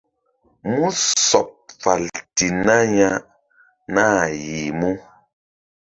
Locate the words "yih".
4.45-4.69